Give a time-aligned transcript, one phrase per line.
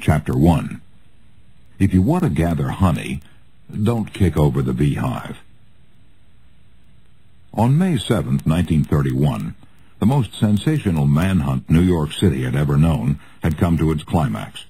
[0.00, 0.80] Chapter 1
[1.78, 3.20] If you want to gather honey,
[3.70, 5.36] don't kick over the beehive.
[7.52, 9.54] On May 7, 1931,
[9.98, 14.64] the most sensational manhunt New York City had ever known had come to its climax.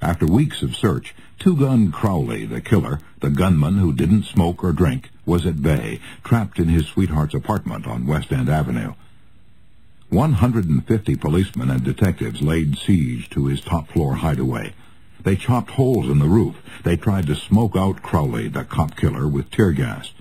[0.00, 5.10] After weeks of search, Two-Gun Crowley, the killer, the gunman who didn't smoke or drink,
[5.26, 8.94] was at bay, trapped in his sweetheart's apartment on West End Avenue.
[10.14, 14.72] 150 policemen and detectives laid siege to his top-floor hideaway.
[15.22, 16.56] They chopped holes in the roof.
[16.84, 20.12] They tried to smoke out Crowley, the cop killer, with tear gas.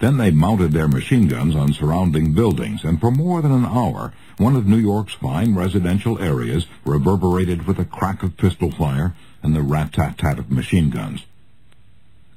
[0.00, 4.12] Then they mounted their machine guns on surrounding buildings, and for more than an hour,
[4.38, 9.54] one of New York's fine residential areas reverberated with the crack of pistol fire and
[9.54, 11.24] the rat-tat-tat of machine guns.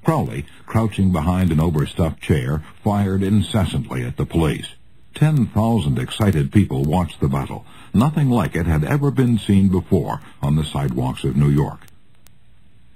[0.03, 4.67] Crowley, crouching behind an overstuffed chair, fired incessantly at the police.
[5.15, 7.65] Ten thousand excited people watched the battle.
[7.93, 11.79] Nothing like it had ever been seen before on the sidewalks of New York.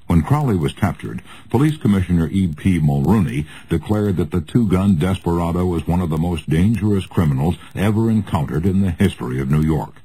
[0.08, 2.80] When Crowley was captured, Police Commissioner E.P.
[2.80, 8.66] Mulrooney declared that the two-gun desperado was one of the most dangerous criminals ever encountered
[8.66, 10.02] in the history of New York.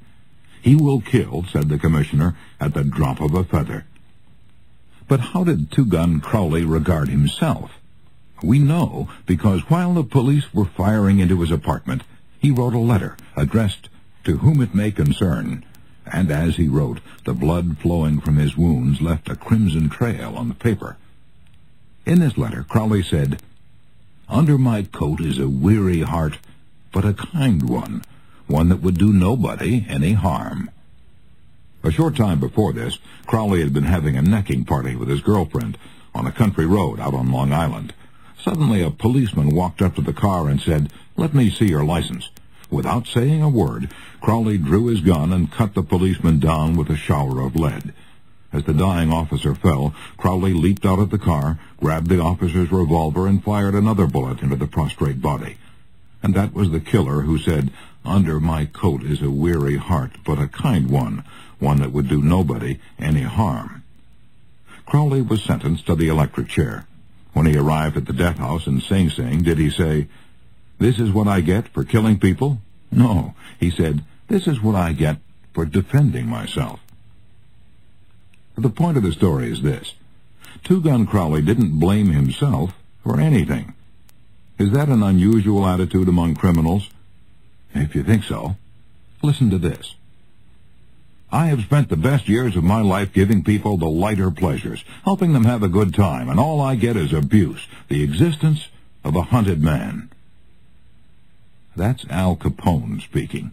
[0.63, 3.87] He will kill, said the commissioner, at the drop of a feather.
[5.09, 7.73] But how did two-gun Crowley regard himself?
[8.43, 12.03] We know because while the police were firing into his apartment,
[12.45, 13.89] he wrote a letter addressed
[14.23, 15.65] to whom it may concern,
[16.05, 20.49] and as he wrote, the blood flowing from his wounds left a crimson trail on
[20.49, 20.99] the paper.
[22.05, 23.41] In this letter, Crowley said,
[24.29, 26.37] Under my coat is a weary heart,
[26.93, 28.05] but a kind one,
[28.47, 30.71] one that would do nobody any harm.
[31.83, 35.79] A short time before this, Crowley had been having a necking party with his girlfriend
[36.15, 37.95] on a country road out on Long Island.
[38.45, 42.29] Suddenly a policeman walked up to the car and said, Let me see your license.
[42.71, 46.97] Without saying a word, Crowley drew his gun and cut the policeman down with a
[46.97, 47.95] shower of lead.
[48.53, 53.27] As the dying officer fell, Crowley leaped out of the car, grabbed the officer's revolver,
[53.27, 55.57] and fired another bullet into the prostrate body.
[56.23, 57.71] And that was the killer who said,
[58.05, 61.25] Under my coat is a weary heart, but a kind one,
[61.61, 63.85] one that would do nobody any harm.
[64.85, 66.87] Crowley was sentenced to the electric chair.
[67.35, 70.07] When he arrived at the death house in Sing Sing, did he say,
[70.79, 72.59] This is what I get for killing people?
[72.91, 75.19] No, he said, This is what I get
[75.53, 76.81] for defending myself.
[78.57, 79.95] The point of the story is this.
[80.63, 82.73] Two-Gun Crowley didn't blame himself
[83.03, 83.75] for anything.
[84.59, 86.89] Is that an unusual attitude among criminals?
[87.75, 88.57] If you think so,
[89.23, 89.97] listen to this.
[91.35, 95.33] I have spent the best years of my life giving people the lighter pleasures, helping
[95.33, 98.69] them have a good time, and all I get is abuse, the existence
[99.03, 100.11] of a hunted man.
[101.75, 103.51] That's Al Capone speaking.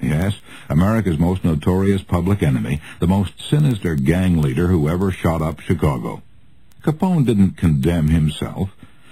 [0.00, 0.36] Yes,
[0.70, 6.22] America's most notorious public enemy, the most sinister gang leader who ever shot up Chicago.
[6.82, 8.70] Capone didn't condemn himself.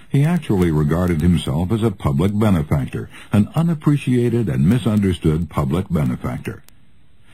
[0.08, 6.62] He actually regarded himself as a public benefactor, an unappreciated and misunderstood public benefactor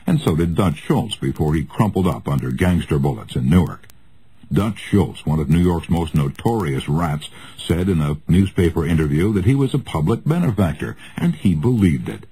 [0.05, 3.87] and so did Dutch Schultz before he crumpled up under gangster bullets in Newark.
[4.51, 9.45] Dutch Schultz, one of New York's most notorious rats, said in a newspaper interview that
[9.45, 12.25] he was a public benefactor, and he believed it.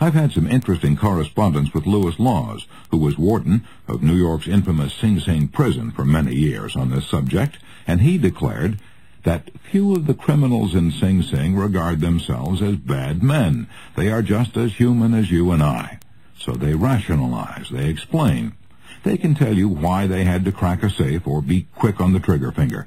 [0.00, 4.94] I've had some interesting correspondence with Lewis Lawes, who was warden of New York's infamous
[4.94, 8.78] Sing Sing prison for many years on this subject, and he declared
[9.24, 13.66] that few of the criminals in Sing Sing regard themselves as bad men.
[13.96, 15.98] They are just as human as you and I.
[16.38, 18.52] So they rationalize, they explain.
[19.02, 22.12] They can tell you why they had to crack a safe or be quick on
[22.12, 22.86] the trigger finger.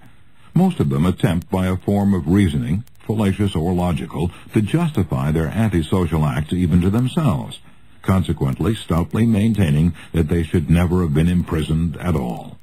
[0.53, 5.47] Most of them attempt by a form of reasoning, fallacious or logical, to justify their
[5.47, 7.59] antisocial acts even to themselves,
[8.01, 12.57] consequently stoutly maintaining that they should never have been imprisoned at all.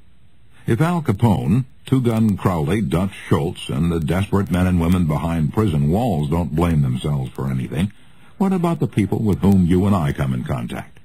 [0.67, 5.89] If Al Capone, Two-Gun Crowley, Dutch Schultz, and the desperate men and women behind prison
[5.89, 7.91] walls don't blame themselves for anything,
[8.39, 10.99] what about the people with whom you and I come in contact?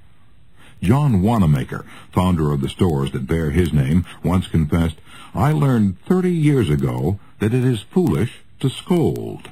[0.81, 4.97] John Wanamaker, founder of the stores that bear his name, once confessed,
[5.33, 9.50] I learned 30 years ago that it is foolish to scold.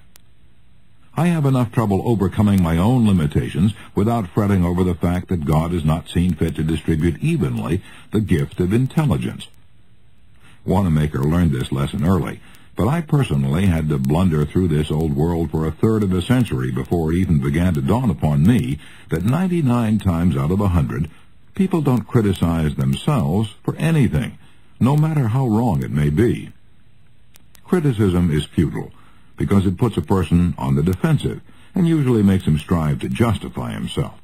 [1.16, 5.72] I have enough trouble overcoming my own limitations without fretting over the fact that God
[5.72, 7.82] has not seen fit to distribute evenly
[8.12, 9.48] the gift of intelligence.
[10.66, 12.40] Wanamaker learned this lesson early,
[12.82, 16.20] but I personally had to blunder through this old world for a third of a
[16.20, 18.80] century before it even began to dawn upon me
[19.10, 21.08] that 99 times out of a hundred,
[21.54, 24.36] people don't criticize themselves for anything,
[24.80, 26.50] no matter how wrong it may be.
[27.64, 28.92] Criticism is futile
[29.38, 31.40] because it puts a person on the defensive
[31.76, 34.20] and usually makes him strive to justify himself.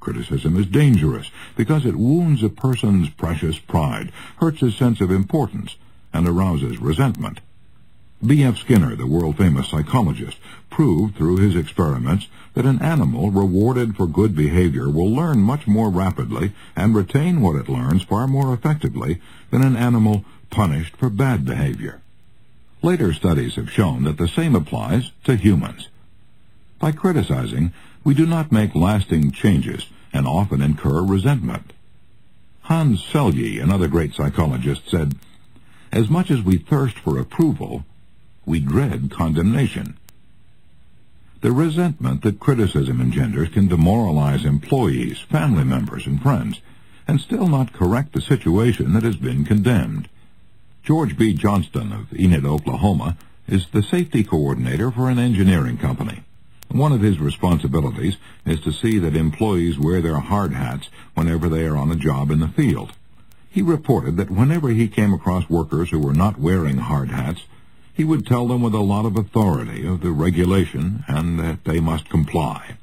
[0.00, 5.76] Criticism is dangerous because it wounds a person's precious pride, hurts his sense of importance,
[6.12, 7.38] and arouses resentment.
[8.24, 8.58] B.F.
[8.58, 10.36] Skinner, the world-famous psychologist,
[10.68, 15.88] proved through his experiments that an animal rewarded for good behavior will learn much more
[15.88, 21.46] rapidly and retain what it learns far more effectively than an animal punished for bad
[21.46, 22.02] behavior.
[22.82, 25.88] Later studies have shown that the same applies to humans.
[26.78, 27.72] By criticizing,
[28.04, 31.72] we do not make lasting changes and often incur resentment.
[32.62, 35.14] Hans Selye, another great psychologist, said,
[35.92, 37.84] As much as we thirst for approval,
[38.50, 39.96] we dread condemnation.
[41.40, 46.60] The resentment that criticism engenders can demoralize employees, family members, and friends,
[47.06, 50.08] and still not correct the situation that has been condemned.
[50.82, 51.32] George B.
[51.32, 53.16] Johnston of Enid, Oklahoma,
[53.46, 56.24] is the safety coordinator for an engineering company.
[56.68, 61.66] One of his responsibilities is to see that employees wear their hard hats whenever they
[61.66, 62.92] are on a job in the field.
[63.48, 67.42] He reported that whenever he came across workers who were not wearing hard hats,
[68.00, 71.80] he would tell them with a lot of authority of the regulation and that they
[71.80, 72.74] must comply.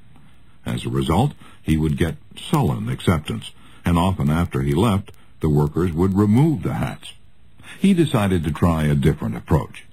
[0.64, 1.34] As a result,
[1.64, 3.52] he would get sullen acceptance,
[3.84, 7.14] and often after he left, the workers would remove the hats.
[7.80, 9.86] He decided to try a different approach.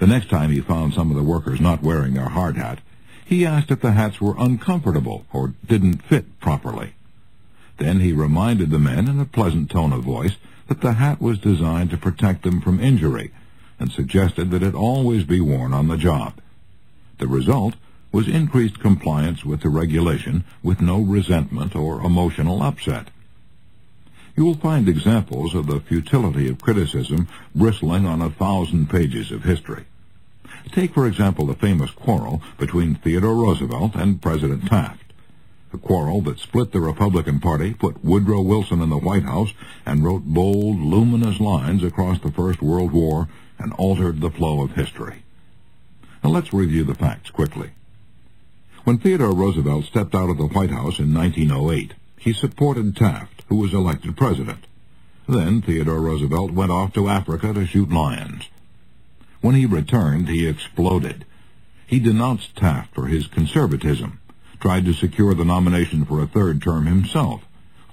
[0.00, 2.80] The next time he found some of the workers not wearing their hard hat,
[3.24, 6.92] he asked if the hats were uncomfortable or didn't fit properly.
[7.78, 10.36] Then he reminded the men in a pleasant tone of voice
[10.66, 13.32] that the hat was designed to protect them from injury
[13.78, 16.34] and suggested that it always be worn on the job.
[17.18, 17.74] The result
[18.10, 23.08] was increased compliance with the regulation with no resentment or emotional upset.
[24.36, 29.44] You will find examples of the futility of criticism bristling on a thousand pages of
[29.44, 29.84] history.
[30.70, 35.12] Take, for example, the famous quarrel between Theodore Roosevelt and President Taft.
[35.72, 39.52] A quarrel that split the Republican Party, put Woodrow Wilson in the White House,
[39.84, 44.72] and wrote bold, luminous lines across the First World War and altered the flow of
[44.72, 45.22] history.
[46.22, 47.70] Now let's review the facts quickly.
[48.84, 53.56] When Theodore Roosevelt stepped out of the White House in 1908, he supported Taft, who
[53.56, 54.66] was elected president.
[55.28, 58.48] Then Theodore Roosevelt went off to Africa to shoot lions.
[59.40, 61.24] When he returned, he exploded.
[61.86, 64.20] He denounced Taft for his conservatism,
[64.58, 67.44] tried to secure the nomination for a third term himself,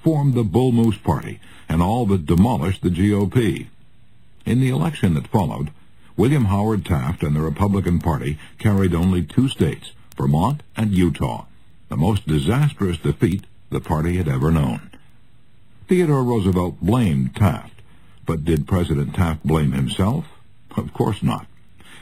[0.04, 1.40] formed the Bull Moose Party,
[1.70, 3.68] and all but demolished the GOP.
[4.46, 5.72] In the election that followed,
[6.16, 11.46] William Howard Taft and the Republican Party carried only two states, Vermont and Utah,
[11.90, 14.92] the most disastrous defeat the party had ever known.
[15.88, 17.82] Theodore Roosevelt blamed Taft,
[18.26, 20.26] but did President Taft blame himself?
[20.78, 21.48] Of course not.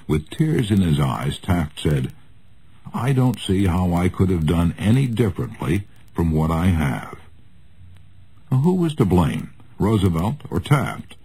[0.08, 2.12] With tears in his eyes, Taft said,
[2.94, 7.18] I don't see how I could have done any differently from what I have.
[8.50, 11.16] Who was to blame, Roosevelt or Taft?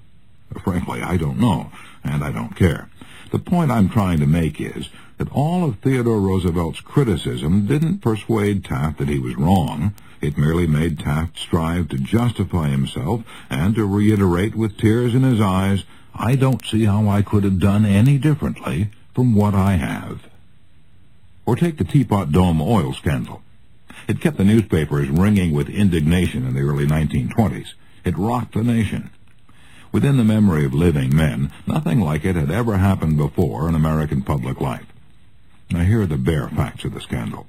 [0.62, 1.70] Frankly, I don't know,
[2.02, 2.88] and I don't care.
[3.30, 8.64] The point I'm trying to make is that all of Theodore Roosevelt's criticism didn't persuade
[8.64, 9.94] Taft that he was wrong.
[10.20, 15.40] It merely made Taft strive to justify himself and to reiterate with tears in his
[15.40, 15.84] eyes
[16.14, 20.28] I don't see how I could have done any differently from what I have.
[21.46, 23.42] Or take the Teapot Dome oil scandal.
[24.08, 27.74] It kept the newspapers ringing with indignation in the early 1920s.
[28.04, 29.10] It rocked the nation.
[29.90, 34.22] Within the memory of living men, nothing like it had ever happened before in American
[34.22, 34.86] public life.
[35.70, 37.46] Now here are the bare facts of the scandal.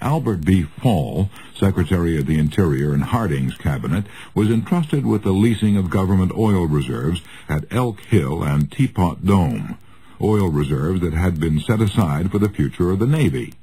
[0.00, 0.62] Albert B.
[0.62, 6.32] Fall, Secretary of the Interior in Harding's cabinet, was entrusted with the leasing of government
[6.36, 9.78] oil reserves at Elk Hill and Teapot Dome,
[10.20, 13.54] oil reserves that had been set aside for the future of the Navy.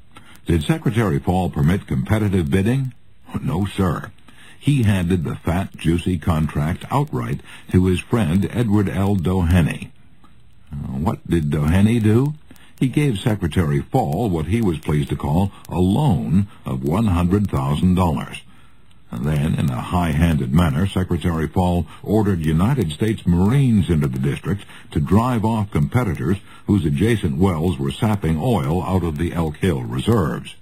[0.45, 2.93] Did Secretary Fall permit competitive bidding?
[3.41, 4.11] No, sir.
[4.61, 7.41] He handed the fat, juicy contract outright
[7.71, 9.15] to his friend Edward L.
[9.15, 9.89] Doheny.
[10.71, 12.35] Uh, what did Doheny do?
[12.79, 18.41] he gave Secretary Fall what he was pleased to call a loan of $100,000.
[19.11, 24.99] Then, in a high-handed manner, Secretary Fall ordered United States Marines into the district to
[24.99, 26.37] drive off competitors
[26.67, 30.55] whose adjacent wells were sapping oil out of the Elk Hill reserves.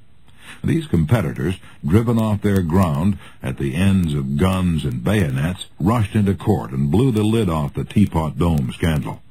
[0.64, 6.34] These competitors, driven off their ground at the ends of guns and bayonets, rushed into
[6.34, 9.22] court and blew the lid off the Teapot Dome scandal.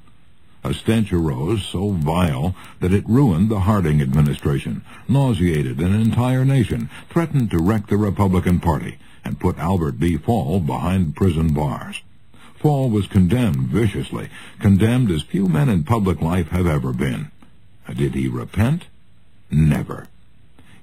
[0.64, 6.90] A stench arose so vile that it ruined the Harding administration, nauseated an entire nation,
[7.08, 10.16] threatened to wreck the Republican Party, and put Albert B.
[10.16, 12.02] Fall behind prison bars.
[12.56, 17.30] Fall was condemned viciously, condemned as few men in public life have ever been.
[17.94, 18.86] Did he repent?
[19.50, 20.08] Never.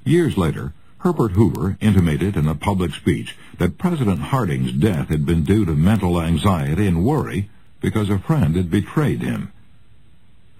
[0.07, 5.43] Years later, Herbert Hoover intimated in a public speech that President Harding's death had been
[5.43, 7.49] due to mental anxiety and worry
[7.81, 9.51] because a friend had betrayed him.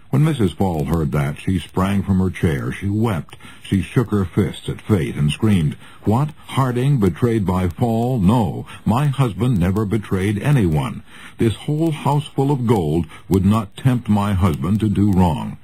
[0.09, 0.55] When Mrs.
[0.55, 2.71] Fall heard that, she sprang from her chair.
[2.71, 3.37] She wept.
[3.61, 5.75] She shook her fists at fate and screamed,
[6.05, 6.29] What?
[6.47, 8.17] Harding betrayed by Fall?
[8.17, 11.03] No, my husband never betrayed anyone.
[11.37, 15.59] This whole house full of gold would not tempt my husband to do wrong.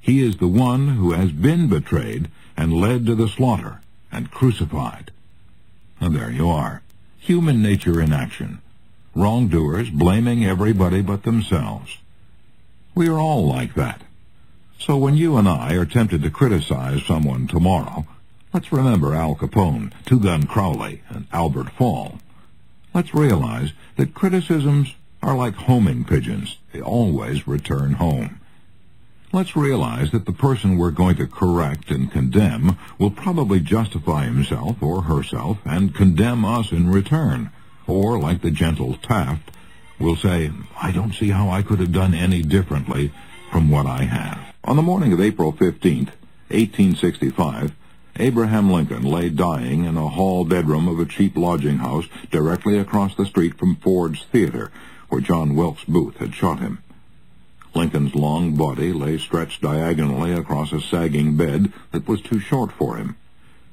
[0.00, 3.80] He is the one who has been betrayed and led to the slaughter
[4.12, 5.10] and crucified.
[6.00, 6.82] And there you are.
[7.18, 8.60] Human nature in action.
[9.14, 11.98] Wrongdoers blaming everybody but themselves.
[12.94, 14.02] We are all like that.
[14.78, 18.06] So when you and I are tempted to criticize someone tomorrow,
[18.52, 22.18] let's remember Al Capone, Two Gun Crowley, and Albert Fall.
[22.92, 26.58] Let's realize that criticisms are like homing pigeons.
[26.72, 28.40] They always return home.
[29.34, 34.80] Let's realize that the person we're going to correct and condemn will probably justify himself
[34.80, 37.50] or herself and condemn us in return.
[37.88, 39.50] Or, like the gentle Taft,
[39.98, 43.12] will say, I don't see how I could have done any differently
[43.50, 44.54] from what I have.
[44.62, 46.12] On the morning of April 15th,
[46.50, 47.72] 1865,
[48.20, 53.16] Abraham Lincoln lay dying in a hall bedroom of a cheap lodging house directly across
[53.16, 54.70] the street from Ford's Theater,
[55.08, 56.83] where John Wilkes Booth had shot him.
[57.74, 62.96] Lincoln's long body lay stretched diagonally across a sagging bed that was too short for
[62.96, 63.16] him.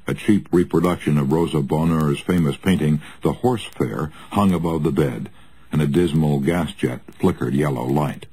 [0.08, 5.30] A cheap reproduction of Rosa Bonheur's famous painting, The Horse Fair, hung above the bed,
[5.72, 8.26] and a dismal gas jet flickered yellow light.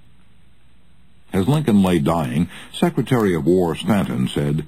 [1.33, 4.67] As Lincoln lay dying, Secretary of War Stanton said,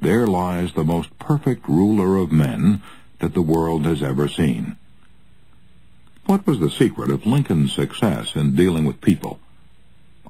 [0.00, 2.82] There lies the most perfect ruler of men
[3.20, 4.76] that the world has ever seen.
[6.26, 9.40] What was the secret of Lincoln's success in dealing with people?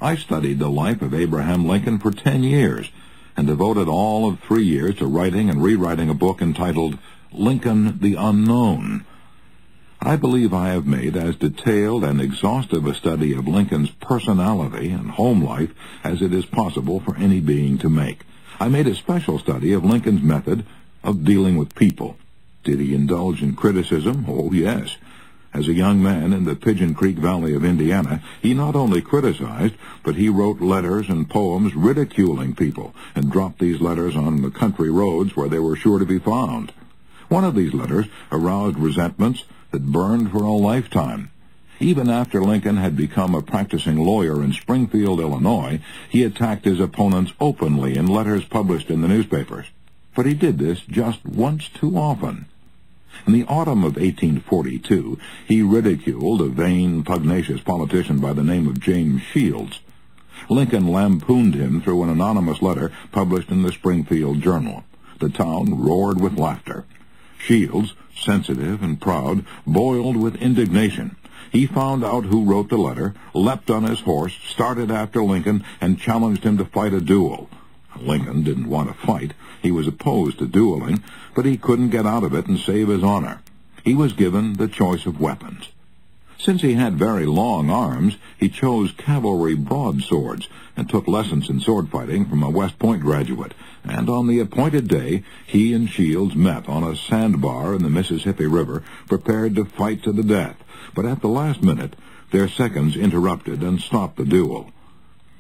[0.01, 2.91] I studied the life of Abraham Lincoln for ten years
[3.37, 6.99] and devoted all of three years to writing and rewriting a book entitled
[7.33, 9.05] Lincoln the Unknown,
[10.07, 15.11] I believe I have made as detailed and exhaustive a study of Lincoln's personality and
[15.11, 15.71] home life
[16.05, 18.21] as it is possible for any being to make.
[18.61, 20.67] I made a special study of Lincoln's method
[21.03, 22.19] of dealing with people.
[22.65, 24.27] Did he indulge in criticism?
[24.29, 24.97] Oh, yes.
[25.55, 29.77] As a young man in the Pigeon Creek Valley of Indiana, he not only criticized,
[30.03, 34.91] but he wrote letters and poems ridiculing people and dropped these letters on the country
[34.91, 36.73] roads where they were sure to be found.
[37.29, 41.31] One of these letters aroused resentments that burned for a lifetime.
[41.79, 47.33] Even after Lincoln had become a practicing lawyer in Springfield, Illinois, he attacked his opponents
[47.41, 49.67] openly in letters published in the newspapers.
[50.17, 52.47] But he did this just once too often.
[53.27, 58.81] In the autumn of 1842, he ridiculed a vain, pugnacious politician by the name of
[58.81, 59.81] James Shields.
[60.51, 64.85] Lincoln lampooned him through an anonymous letter published in the Springfield Journal.
[65.21, 66.85] The town roared with laughter.
[67.39, 71.17] Shields, sensitive and proud, boiled with indignation.
[71.51, 76.01] He found out who wrote the letter, leapt on his horse, started after Lincoln, and
[76.01, 77.49] challenged him to fight a duel.
[78.07, 79.33] Lincoln didn't want to fight.
[79.63, 81.03] He was opposed to dueling,
[81.35, 83.41] but he couldn't get out of it and save his honor.
[83.85, 85.69] He was given the choice of weapons.
[86.39, 91.89] Since he had very long arms, he chose cavalry broadswords and took lessons in sword
[91.89, 93.55] fighting from a West Point graduate.
[93.83, 98.47] And on the appointed day, he and Shields met on a sandbar in the Mississippi
[98.47, 100.57] River, prepared to fight to the death.
[100.95, 101.95] But at the last minute,
[102.31, 104.71] their seconds interrupted and stopped the duel.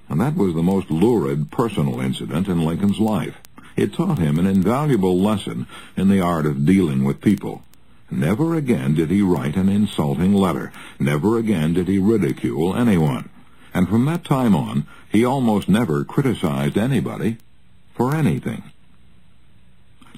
[0.09, 3.37] And that was the most lurid personal incident in Lincoln's life.
[3.77, 7.63] It taught him an invaluable lesson in the art of dealing with people.
[8.11, 10.73] Never again did he write an insulting letter.
[11.01, 13.29] Never again did he ridicule anyone.
[13.73, 17.39] And from that time on, he almost never criticized anybody
[17.95, 18.63] for anything.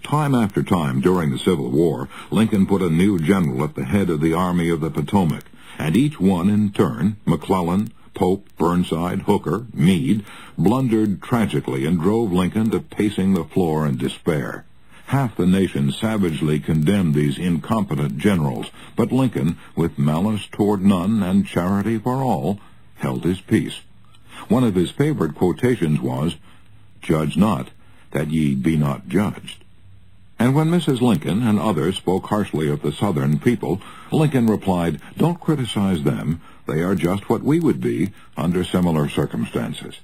[0.03, 4.11] Time after time during the Civil War, Lincoln put a new general at the head
[4.11, 5.45] of the Army of the Potomac,
[5.79, 10.25] and each one in turn, McClellan, Pope, Burnside, Hooker, Meade,
[10.57, 14.65] blundered tragically and drove Lincoln to pacing the floor in despair.
[15.09, 21.47] Half the nation savagely condemned these incompetent generals, but Lincoln, with malice toward none and
[21.47, 22.59] charity for all,
[22.97, 23.83] held his peace.
[24.49, 26.37] One of his favorite quotations was,
[27.03, 27.69] Judge not,
[28.13, 29.63] that ye be not judged.
[30.39, 31.01] And when Mrs.
[31.01, 33.81] Lincoln and others spoke harshly of the Southern people,
[34.11, 36.41] Lincoln replied, Don't criticize them.
[36.67, 39.99] They are just what we would be under similar circumstances.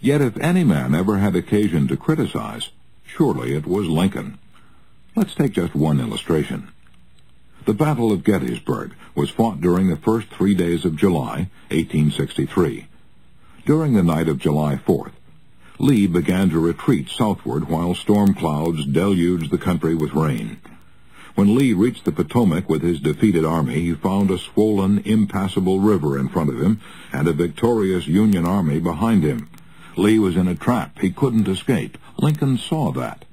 [0.00, 2.70] Yet if any man ever had occasion to criticize,
[3.06, 4.36] Surely it was Lincoln.
[5.14, 6.68] Let's take just one illustration.
[7.64, 12.88] The Battle of Gettysburg was fought during the first three days of July, 1863.
[13.64, 15.12] During the night of July 4th,
[15.78, 20.60] Lee began to retreat southward while storm clouds deluged the country with rain.
[21.36, 26.18] When Lee reached the Potomac with his defeated army, he found a swollen, impassable river
[26.18, 26.80] in front of him
[27.12, 29.50] and a victorious Union army behind him.
[29.98, 30.98] Lee was in a trap.
[30.98, 31.98] He couldn't escape.
[32.16, 33.26] Lincoln saw that.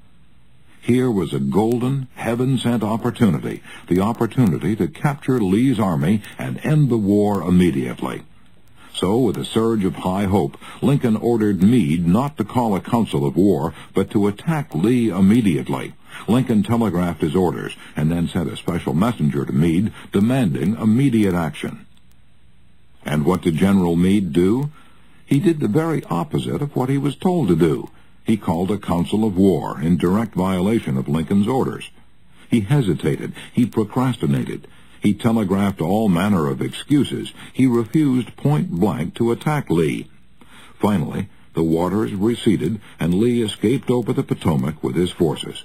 [0.82, 6.98] Here was a golden, heaven-sent opportunity, the opportunity to capture Lee's army and end the
[6.98, 8.20] war immediately.
[8.94, 13.26] So, with a surge of high hope, Lincoln ordered Meade not to call a council
[13.26, 15.94] of war, but to attack Lee immediately.
[16.28, 21.86] Lincoln telegraphed his orders and then sent a special messenger to Meade demanding immediate action.
[23.04, 24.70] And what did General Meade do?
[25.26, 27.90] He did the very opposite of what he was told to do
[28.24, 31.90] he called a council of war in direct violation of Lincoln's orders.
[32.48, 33.34] He hesitated.
[33.52, 34.66] He procrastinated.
[35.04, 37.34] He telegraphed all manner of excuses.
[37.52, 40.08] He refused point blank to attack Lee.
[40.80, 45.64] Finally, the waters receded, and Lee escaped over the Potomac with his forces.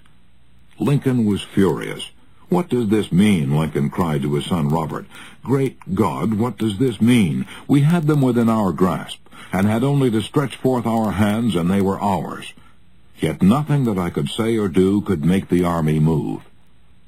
[0.77, 2.11] Lincoln was furious.
[2.49, 3.55] What does this mean?
[3.55, 5.05] Lincoln cried to his son Robert.
[5.41, 7.47] Great God, what does this mean?
[7.65, 11.71] We had them within our grasp and had only to stretch forth our hands, and
[11.71, 12.51] they were ours.
[13.21, 16.41] Yet nothing that I could say or do could make the army move.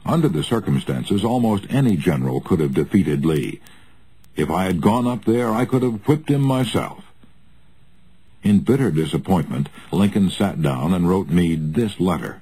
[0.05, 3.61] Under the circumstances, almost any general could have defeated Lee.
[4.35, 7.03] If I had gone up there, I could have whipped him myself.
[8.43, 12.39] In bitter disappointment, Lincoln sat down and wrote Meade this letter.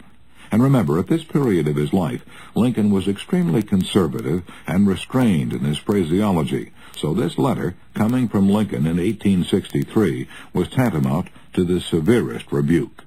[0.51, 2.25] And remember, at this period of his life,
[2.55, 8.87] Lincoln was extremely conservative and restrained in his phraseology, so this letter, coming from Lincoln
[8.87, 13.03] in 1863, was tantamount to the severest rebuke.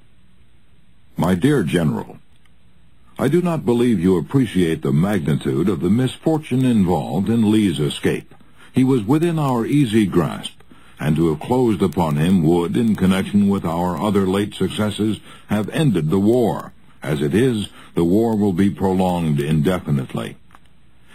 [1.17, 2.19] My dear General,
[3.23, 8.35] I do not believe you appreciate the magnitude of the misfortune involved in Lee's escape.
[8.73, 10.61] He was within our easy grasp,
[10.99, 15.69] and to have closed upon him would, in connection with our other late successes, have
[15.69, 16.73] ended the war.
[17.01, 20.37] As it is, the war will be prolonged indefinitely.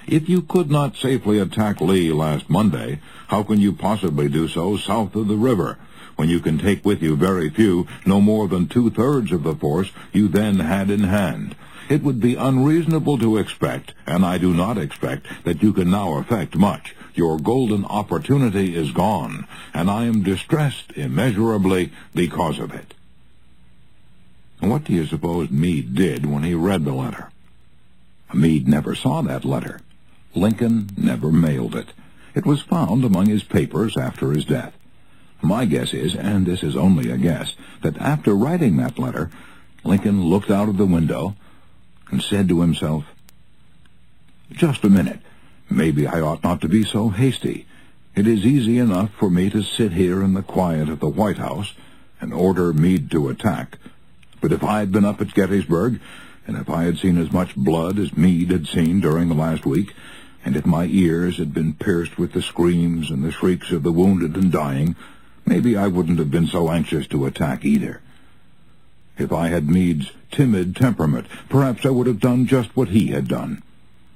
[0.08, 4.78] If you could not safely attack Lee last Monday, how can you possibly do so
[4.78, 5.78] south of the river,
[6.16, 9.92] when you can take with you very few, no more than two-thirds of the force
[10.14, 11.54] you then had in hand?
[11.90, 16.18] It would be unreasonable to expect, and I do not expect, that you can now
[16.18, 16.96] effect much.
[17.14, 22.94] Your golden opportunity is gone, and I am distressed immeasurably because of it.
[24.60, 27.32] What do you suppose Meade did when he read the letter?
[28.34, 29.80] Meade never saw that letter.
[30.36, 31.94] Lincoln never mailed it.
[32.36, 34.74] It was found among his papers after his death.
[35.42, 39.32] My guess is, and this is only a guess, that after writing that letter,
[39.84, 41.36] Lincoln looked out of the window
[42.12, 43.06] and said to himself,
[44.52, 45.20] Just a minute.
[45.70, 47.66] Maybe I ought not to be so hasty.
[48.16, 51.38] It is easy enough for me to sit here in the quiet of the White
[51.38, 51.74] House
[52.20, 53.78] and order Meade to attack,
[54.42, 56.00] but if I had been up at Gettysburg,
[56.48, 59.66] and if I had seen as much blood as Meade had seen during the last
[59.66, 59.94] week,
[60.46, 63.92] and if my ears had been pierced with the screams and the shrieks of the
[63.92, 64.96] wounded and dying,
[65.46, 68.02] maybe I wouldn't have been so anxious to attack either.
[69.18, 73.28] If I had Meade's timid temperament, perhaps I would have done just what he had
[73.28, 73.64] done.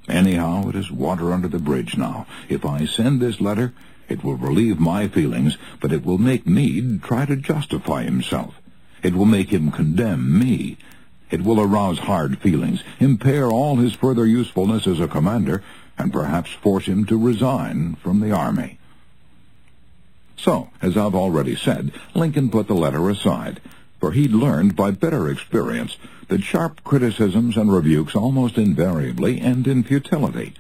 [0.08, 2.28] Anyhow, it is water under the bridge now.
[2.50, 3.74] If I send this letter,
[4.10, 8.56] it will relieve my feelings, but it will make Meade try to justify himself.
[9.04, 10.78] It will make him condemn me.
[11.30, 15.64] It will arouse hard feelings, impair all his further usefulness as a commander,
[15.98, 18.80] and perhaps force him to resign from the army.
[20.36, 23.62] So, as I've already said, Lincoln put the letter aside,
[24.02, 25.96] for he'd learned by bitter experience
[26.28, 30.56] that sharp criticisms and rebukes almost invariably end in futility.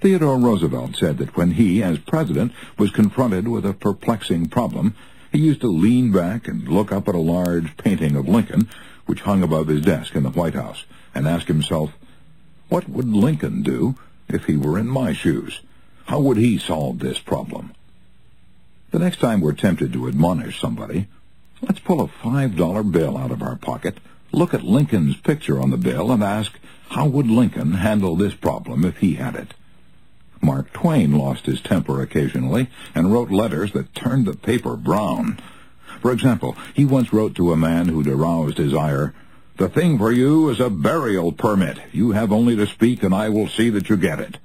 [0.00, 4.94] Theodore Roosevelt said that when he, as president, was confronted with a perplexing problem,
[5.32, 8.68] he used to lean back and look up at a large painting of Lincoln,
[9.06, 11.92] which hung above his desk in the White House, and ask himself,
[12.68, 13.96] what would Lincoln do
[14.28, 15.60] if he were in my shoes?
[16.04, 17.72] How would he solve this problem?
[18.90, 21.08] The next time we're tempted to admonish somebody,
[21.64, 23.98] let's pull a $5 bill out of our pocket,
[24.32, 26.58] look at Lincoln's picture on the bill, and ask,
[26.90, 29.54] how would Lincoln handle this problem if he had it?
[30.42, 35.38] Mark Twain lost his temper occasionally and wrote letters that turned the paper brown.
[36.02, 39.14] For example, he once wrote to a man who'd aroused his ire,
[39.56, 41.78] The thing for you is a burial permit.
[41.92, 44.36] You have only to speak and I will see that you get it.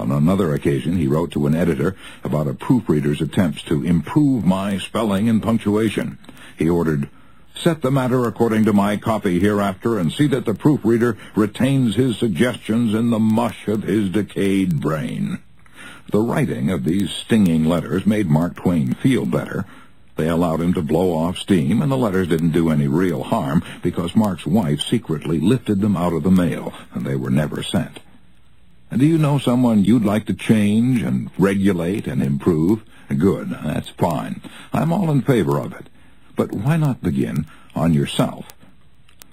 [0.00, 4.78] On another occasion, he wrote to an editor about a proofreader's attempts to improve my
[4.78, 6.16] spelling and punctuation.
[6.56, 7.10] He ordered,
[7.54, 12.16] Set the matter according to my copy hereafter and see that the proofreader retains his
[12.16, 15.40] suggestions in the mush of his decayed brain.
[16.10, 19.66] The writing of these stinging letters made Mark Twain feel better.
[20.16, 23.62] They allowed him to blow off steam, and the letters didn't do any real harm
[23.82, 28.00] because Mark's wife secretly lifted them out of the mail, and they were never sent.
[28.96, 32.82] Do you know someone you'd like to change and regulate and improve?
[33.08, 34.42] Good, that's fine.
[34.72, 35.86] I'm all in favor of it.
[36.36, 38.46] But why not begin on yourself?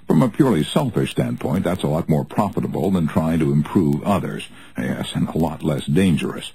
[0.06, 4.48] From a purely selfish standpoint, that's a lot more profitable than trying to improve others.
[4.76, 6.52] Yes, and a lot less dangerous.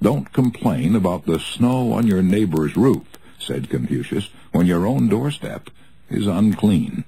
[0.00, 3.06] Don't complain about the snow on your neighbor's roof
[3.42, 5.70] said Confucius, when your own doorstep
[6.08, 7.04] is unclean.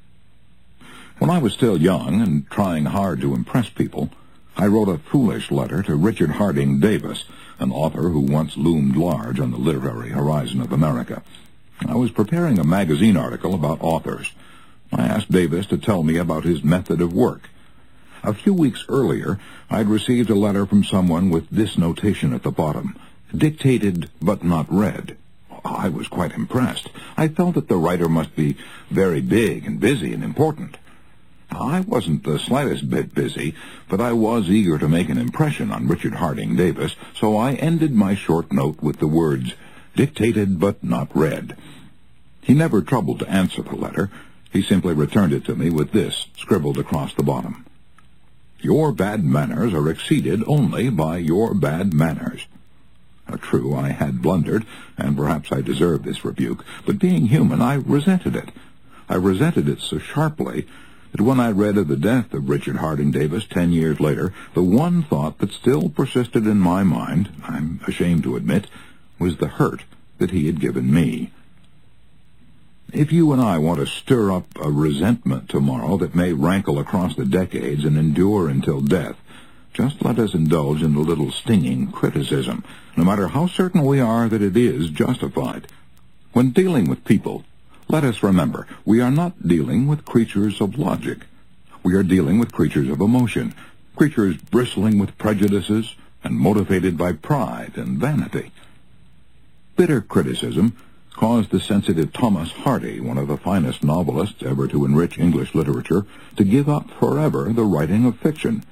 [1.18, 4.10] When I was still young and trying hard to impress people,
[4.56, 7.24] I wrote a foolish letter to Richard Harding Davis,
[7.58, 11.22] an author who once loomed large on the literary horizon of America.
[11.86, 14.30] I was preparing a magazine article about authors.
[14.92, 17.50] I asked Davis to tell me about his method of work.
[18.22, 22.52] A few weeks earlier, I'd received a letter from someone with this notation at the
[22.52, 22.96] bottom,
[23.36, 25.16] dictated but not read.
[25.64, 26.90] I was quite impressed.
[27.16, 28.56] I felt that the writer must be
[28.88, 30.76] very big and busy and important.
[31.56, 33.54] I wasn't the slightest bit busy,
[33.88, 37.92] but I was eager to make an impression on Richard Harding Davis, so I ended
[37.92, 39.54] my short note with the words,
[39.94, 41.56] dictated but not read.
[42.40, 44.10] He never troubled to answer the letter.
[44.52, 47.64] He simply returned it to me with this, scribbled across the bottom.
[48.60, 52.46] Your bad manners are exceeded only by your bad manners.
[53.26, 54.66] Uh, true, I had blundered,
[54.98, 58.50] and perhaps I deserved this rebuke, but being human, I resented it.
[59.08, 60.66] I resented it so sharply
[61.14, 64.64] that when I read of the death of Richard Harding Davis ten years later, the
[64.64, 68.66] one thought that still persisted in my mind, I'm ashamed to admit,
[69.20, 69.84] was the hurt
[70.18, 71.30] that he had given me.
[72.92, 77.14] If you and I want to stir up a resentment tomorrow that may rankle across
[77.14, 79.16] the decades and endure until death,
[79.72, 82.64] just let us indulge in a little stinging criticism,
[82.96, 85.68] no matter how certain we are that it is justified.
[86.32, 87.44] When dealing with people,
[87.88, 91.26] let us remember we are not dealing with creatures of logic.
[91.82, 93.54] We are dealing with creatures of emotion,
[93.96, 98.52] creatures bristling with prejudices and motivated by pride and vanity.
[99.76, 100.76] Bitter criticism
[101.14, 106.06] caused the sensitive Thomas Hardy, one of the finest novelists ever to enrich English literature,
[106.36, 108.64] to give up forever the writing of fiction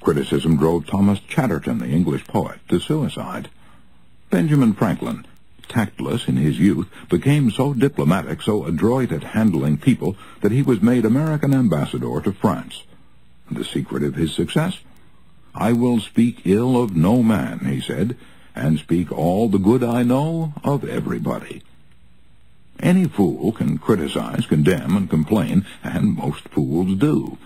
[0.00, 3.50] Criticism drove Thomas Chatterton, the English poet, to suicide.
[4.30, 5.26] Benjamin Franklin,
[5.70, 10.82] tactless in his youth, became so diplomatic, so adroit at handling people, that he was
[10.82, 12.82] made American ambassador to France.
[13.50, 14.78] The secret of his success?
[15.54, 18.16] I will speak ill of no man, he said,
[18.54, 21.62] and speak all the good I know of everybody.
[22.78, 27.38] Any fool can criticize, condemn, and complain, and most fools do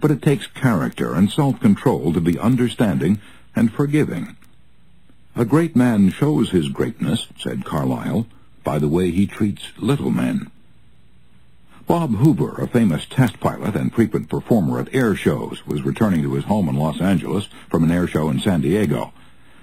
[0.00, 3.20] but it takes character and self-control to be understanding
[3.54, 4.36] and forgiving.
[5.36, 8.26] A great man shows his greatness, said Carlyle,
[8.64, 10.50] by the way he treats little men.
[11.86, 16.34] Bob Hoover, a famous test pilot and frequent performer at air shows, was returning to
[16.34, 19.12] his home in Los Angeles from an air show in San Diego.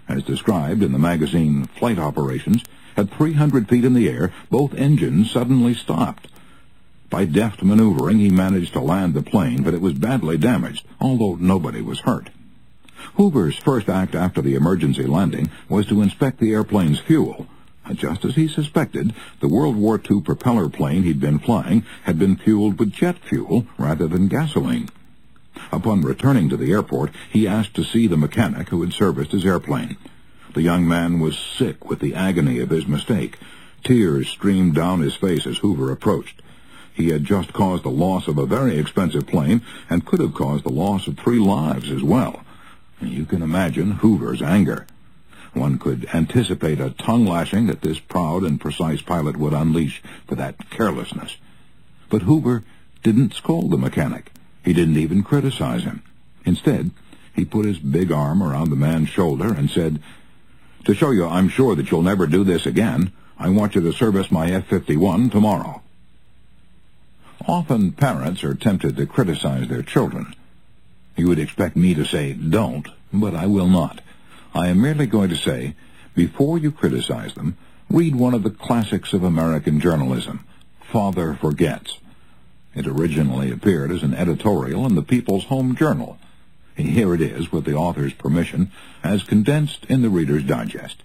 [0.08, 2.63] As described in the magazine Flight Operations,
[2.95, 6.30] at 300 feet in the air, both engines suddenly stopped.
[7.10, 11.36] By deft maneuvering, he managed to land the plane, but it was badly damaged, although
[11.36, 12.30] nobody was hurt.
[13.17, 17.47] Hoover's first act after the emergency landing was to inspect the airplane's fuel.
[17.91, 22.36] Just as he suspected, the World War II propeller plane he'd been flying had been
[22.36, 24.89] fueled with jet fuel rather than gasoline.
[25.71, 29.47] Upon returning to the airport, he asked to see the mechanic who had serviced his
[29.47, 29.97] airplane.
[30.53, 33.39] The young man was sick with the agony of his mistake.
[33.84, 36.43] Tears streamed down his face as Hoover approached.
[36.93, 40.65] He had just caused the loss of a very expensive plane and could have caused
[40.65, 42.43] the loss of three lives as well.
[43.01, 44.88] You can imagine Hoover's anger.
[45.53, 50.69] One could anticipate a tongue-lashing that this proud and precise pilot would unleash for that
[50.69, 51.38] carelessness.
[52.10, 52.63] But Hoover
[53.03, 54.31] didn't scold the mechanic.
[54.63, 56.03] He didn't even criticize him.
[56.45, 56.91] Instead,
[57.33, 60.01] he put his big arm around the man's shoulder and said,
[60.86, 63.93] To show you I'm sure that you'll never do this again, I want you to
[63.93, 65.81] service my F-51 tomorrow.
[67.47, 70.33] Often parents are tempted to criticize their children.
[71.17, 74.01] You would expect me to say, don't, but I will not.
[74.53, 75.75] I am merely going to say,
[76.15, 77.58] before you criticize them,
[77.89, 80.45] read one of the classics of American journalism,
[80.80, 81.97] Father Forgets.
[82.75, 86.19] It originally appeared as an editorial in the People's Home Journal.
[86.77, 88.71] And Here it is, with the author's permission,
[89.03, 91.01] as condensed in the Reader's Digest.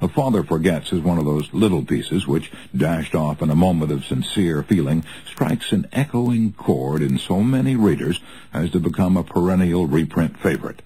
[0.00, 3.90] A Father Forgets is one of those little pieces which, dashed off in a moment
[3.90, 8.20] of sincere feeling, strikes an echoing chord in so many readers
[8.52, 10.82] as to become a perennial reprint favorite.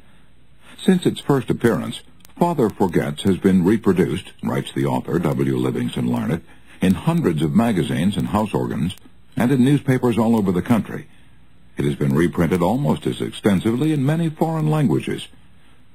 [0.83, 2.01] Since its first appearance,
[2.38, 5.57] Father Forgets has been reproduced, writes the author, W.
[5.59, 6.42] Livingston Larned,
[6.81, 8.96] in hundreds of magazines and house organs,
[9.37, 11.07] and in newspapers all over the country.
[11.77, 15.29] It has been reprinted almost as extensively in many foreign languages.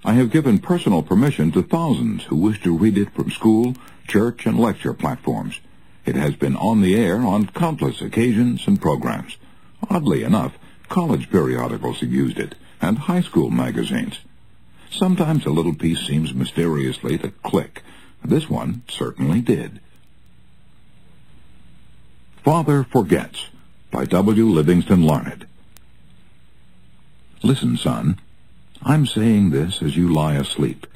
[0.06, 3.76] I have given personal permission to thousands who wish to read it from school,
[4.08, 5.60] church, and lecture platforms.
[6.06, 9.38] It has been on the air on countless occasions and programs.
[9.90, 10.58] Oddly enough,
[10.88, 14.20] college periodicals have used it, and high school magazines.
[14.90, 17.84] Sometimes a little piece seems mysteriously to click.
[18.24, 19.80] This one certainly did.
[22.44, 23.48] Father Forgets
[23.92, 24.46] by W.
[24.46, 25.46] Livingston Larned.
[27.44, 28.20] Listen, son.
[28.88, 30.88] I'm saying this as you lie asleep.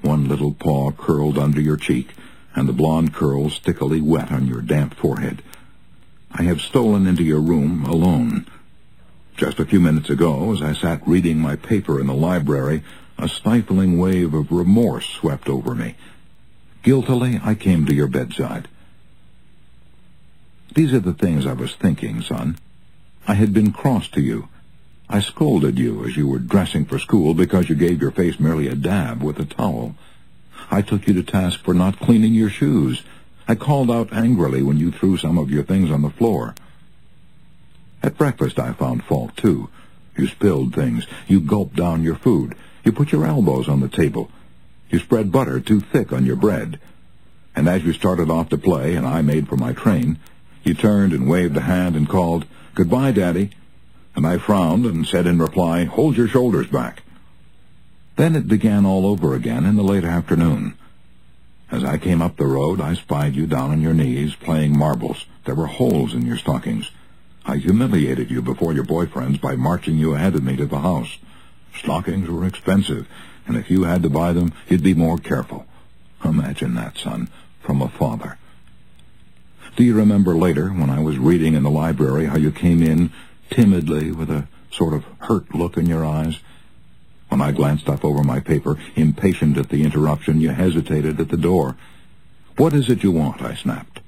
[0.00, 2.14] One little paw curled under your cheek,
[2.54, 5.42] and the blonde curls stickily wet on your damp forehead.
[6.30, 8.46] I have stolen into your room alone.
[9.36, 12.82] Just a few minutes ago, as I sat reading my paper in the library,
[13.18, 15.96] a stifling wave of remorse swept over me.
[16.82, 18.68] Guiltily, I came to your bedside.
[20.74, 22.56] These are the things I was thinking, son.
[23.28, 24.48] I had been cross to you.
[25.12, 28.66] I scolded you as you were dressing for school because you gave your face merely
[28.68, 29.94] a dab with a towel.
[30.70, 33.02] I took you to task for not cleaning your shoes.
[33.46, 36.54] I called out angrily when you threw some of your things on the floor.
[38.02, 39.68] At breakfast I found fault, too.
[40.16, 41.06] You spilled things.
[41.28, 42.54] You gulped down your food.
[42.82, 44.30] You put your elbows on the table.
[44.88, 46.80] You spread butter too thick on your bread.
[47.54, 50.20] And as you started off to play and I made for my train,
[50.64, 53.50] you turned and waved a hand and called, Goodbye, Daddy.
[54.14, 57.02] And I frowned and said in reply, Hold your shoulders back.
[58.16, 60.76] Then it began all over again in the late afternoon.
[61.70, 65.24] As I came up the road, I spied you down on your knees playing marbles.
[65.44, 66.90] There were holes in your stockings.
[67.46, 71.16] I humiliated you before your boyfriends by marching you ahead of me to the house.
[71.74, 73.08] Stockings were expensive,
[73.46, 75.66] and if you had to buy them, you'd be more careful.
[76.22, 77.28] Imagine that, son,
[77.62, 78.36] from a father.
[79.74, 83.10] Do you remember later, when I was reading in the library, how you came in
[83.50, 86.38] timidly with a sort of hurt look in your eyes?
[87.28, 91.36] When I glanced up over my paper, impatient at the interruption, you hesitated at the
[91.36, 91.76] door.
[92.56, 93.40] What is it you want?
[93.40, 94.00] I snapped.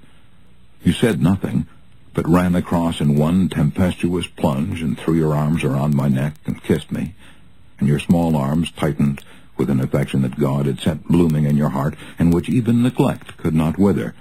[0.82, 1.66] You said nothing,
[2.12, 6.62] but ran across in one tempestuous plunge and threw your arms around my neck and
[6.62, 7.14] kissed me,
[7.78, 9.22] and your small arms tightened
[9.56, 13.36] with an affection that God had set blooming in your heart and which even neglect
[13.36, 14.14] could not wither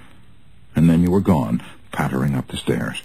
[0.74, 3.02] and then you were gone, pattering up the stairs.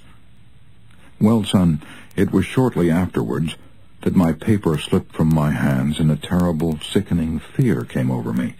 [1.19, 1.82] Well, son,
[2.15, 3.55] it was shortly afterwards
[4.01, 8.55] that my paper slipped from my hands and a terrible, sickening fear came over me.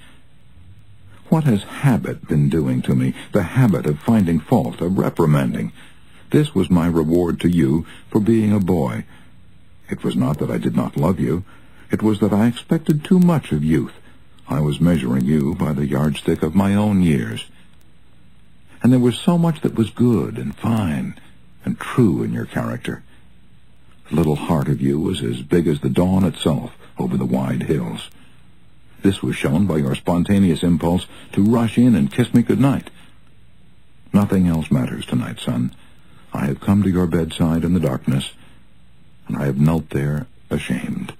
[1.29, 3.13] What has habit been doing to me?
[3.31, 5.71] The habit of finding fault, of reprimanding.
[6.31, 9.05] This was my reward to you for being a boy.
[9.89, 11.43] It was not that I did not love you.
[11.91, 13.93] It was that I expected too much of youth.
[14.47, 17.45] I was measuring you by the yardstick of my own years
[18.81, 21.15] and there was so much that was good and fine
[21.65, 23.03] and true in your character.
[24.09, 27.63] The little heart of you was as big as the dawn itself over the wide
[27.63, 28.09] hills.
[29.01, 32.89] This was shown by your spontaneous impulse to rush in and kiss me good night.
[34.11, 35.73] Nothing else matters tonight, son.
[36.33, 38.31] I have come to your bedside in the darkness,
[39.27, 41.13] and I have knelt there ashamed.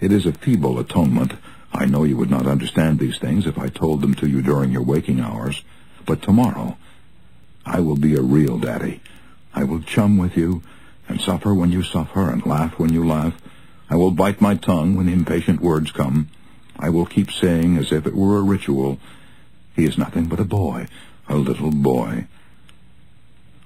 [0.00, 1.32] It is a feeble atonement.
[1.72, 4.70] I know you would not understand these things if I told them to you during
[4.70, 5.62] your waking hours.
[6.04, 6.76] But tomorrow,
[7.66, 9.00] I will be a real daddy.
[9.54, 10.62] I will chum with you,
[11.08, 13.34] and suffer when you suffer, and laugh when you laugh.
[13.88, 16.28] I will bite my tongue when impatient words come.
[16.78, 18.98] I will keep saying, as if it were a ritual,
[19.76, 20.88] he is nothing but a boy,
[21.28, 22.26] a little boy.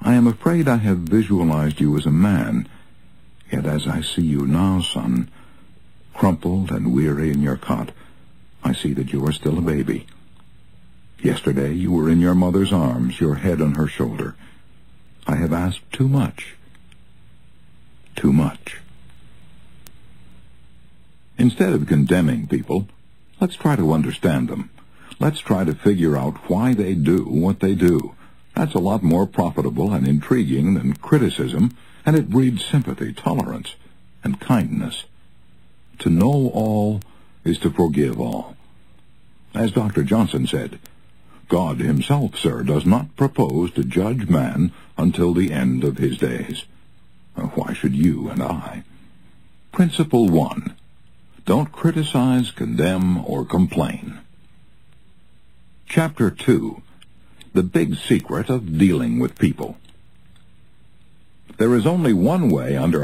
[0.01, 2.69] I am afraid I have visualized you as a man,
[3.51, 5.31] yet as I see you now, son,
[6.15, 7.91] crumpled and weary in your cot,
[8.63, 10.07] I see that you are still a baby.
[11.23, 14.37] Yesterday you were in your mother's arms, your head on her shoulder.
[15.27, 16.57] I have asked too much.
[18.15, 18.81] Too much.
[21.37, 22.89] Instead of condemning people,
[23.41, 24.71] let's try to understand them.
[25.21, 28.15] Let's try to figure out why they do what they do.
[28.55, 31.77] That's a lot more profitable and intriguing than criticism,
[32.07, 33.75] and it breeds sympathy, tolerance,
[34.25, 35.05] and kindness.
[36.01, 37.01] To know all
[37.45, 38.57] is to forgive all.
[39.55, 40.03] As Dr.
[40.05, 40.79] Johnson said,
[41.49, 46.65] God himself, sir, does not propose to judge man until the end of his days.
[47.37, 48.85] Uh, why should you and I?
[49.73, 50.75] Principle 1.
[51.47, 54.21] Don't criticize, condemn, or complain.
[55.87, 56.83] Chapter 2.
[57.55, 59.79] The Big Secret of Dealing with People.
[61.59, 62.97] There is only one way under